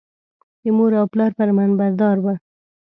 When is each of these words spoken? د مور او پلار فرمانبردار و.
د 0.63 0.63
مور 0.77 0.91
او 0.99 1.05
پلار 1.13 1.31
فرمانبردار 1.37 2.17
و. 2.21 2.25